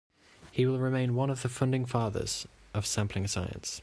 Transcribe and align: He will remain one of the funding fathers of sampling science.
He 0.51 0.65
will 0.65 0.79
remain 0.79 1.13
one 1.13 1.29
of 1.29 1.43
the 1.43 1.47
funding 1.49 1.85
fathers 1.85 2.47
of 2.73 2.87
sampling 2.87 3.27
science. 3.27 3.79